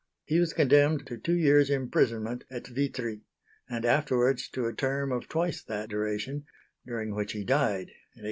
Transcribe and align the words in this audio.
He 0.25 0.39
was 0.39 0.53
condemned 0.53 1.05
to 1.05 1.17
two 1.19 1.35
years' 1.37 1.69
imprisonment 1.69 2.43
at 2.49 2.65
Vitry, 2.65 3.21
and 3.69 3.85
afterwards 3.85 4.49
to 4.49 4.65
a 4.65 4.73
term 4.73 5.11
of 5.11 5.27
twice 5.29 5.61
that 5.65 5.89
duration, 5.89 6.45
during 6.87 7.13
which 7.13 7.33
he 7.33 7.43
died, 7.43 7.93
in 7.93 7.97
1812. 8.09 8.19